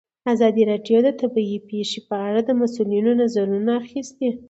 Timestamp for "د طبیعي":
1.03-1.57